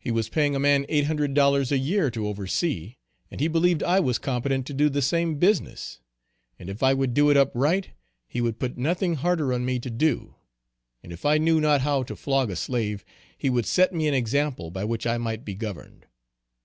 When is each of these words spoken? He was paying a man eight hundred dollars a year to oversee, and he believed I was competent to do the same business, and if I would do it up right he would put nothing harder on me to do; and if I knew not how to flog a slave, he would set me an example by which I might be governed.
He 0.00 0.10
was 0.10 0.28
paying 0.28 0.56
a 0.56 0.58
man 0.58 0.84
eight 0.88 1.04
hundred 1.04 1.32
dollars 1.32 1.70
a 1.70 1.78
year 1.78 2.10
to 2.10 2.26
oversee, 2.26 2.96
and 3.30 3.40
he 3.40 3.46
believed 3.46 3.84
I 3.84 4.00
was 4.00 4.18
competent 4.18 4.66
to 4.66 4.74
do 4.74 4.88
the 4.88 5.00
same 5.00 5.36
business, 5.38 6.00
and 6.58 6.68
if 6.68 6.82
I 6.82 6.92
would 6.92 7.14
do 7.14 7.30
it 7.30 7.36
up 7.36 7.52
right 7.54 7.88
he 8.26 8.40
would 8.40 8.58
put 8.58 8.76
nothing 8.76 9.14
harder 9.14 9.52
on 9.52 9.64
me 9.64 9.78
to 9.78 9.90
do; 9.90 10.34
and 11.04 11.12
if 11.12 11.24
I 11.24 11.38
knew 11.38 11.60
not 11.60 11.82
how 11.82 12.02
to 12.02 12.16
flog 12.16 12.50
a 12.50 12.56
slave, 12.56 13.04
he 13.38 13.48
would 13.48 13.66
set 13.66 13.92
me 13.94 14.08
an 14.08 14.14
example 14.14 14.72
by 14.72 14.82
which 14.82 15.06
I 15.06 15.18
might 15.18 15.44
be 15.44 15.54
governed. 15.54 16.06